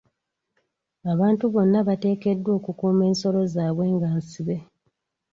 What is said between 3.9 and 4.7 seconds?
nga nsibe.